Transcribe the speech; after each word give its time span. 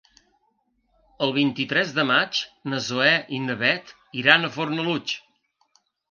El 1.25 1.33
vint-i-tres 1.33 1.91
de 1.97 2.05
maig 2.11 2.39
na 2.73 2.79
Zoè 2.85 3.09
i 3.37 3.41
na 3.43 3.57
Bet 3.59 3.91
iran 4.23 4.47
a 4.47 4.51
Fornalutx. 4.57 5.13